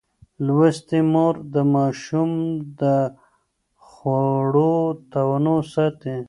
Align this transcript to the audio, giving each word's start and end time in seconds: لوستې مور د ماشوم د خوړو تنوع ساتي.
لوستې 0.45 0.99
مور 1.11 1.35
د 1.53 1.55
ماشوم 1.73 2.31
د 2.79 2.83
خوړو 3.87 4.75
تنوع 5.11 5.61
ساتي. 5.73 6.15